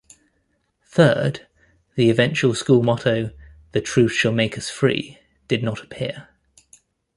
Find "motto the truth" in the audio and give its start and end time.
2.81-4.13